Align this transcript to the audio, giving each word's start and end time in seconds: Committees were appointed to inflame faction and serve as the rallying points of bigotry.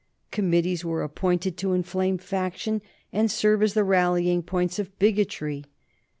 Committees 0.31 0.83
were 0.83 1.03
appointed 1.03 1.57
to 1.57 1.73
inflame 1.73 2.17
faction 2.17 2.81
and 3.13 3.29
serve 3.29 3.61
as 3.61 3.75
the 3.75 3.83
rallying 3.83 4.41
points 4.41 4.79
of 4.79 4.97
bigotry. 4.97 5.63